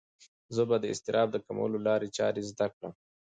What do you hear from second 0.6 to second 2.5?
به د اضطراب د کمولو لارې چارې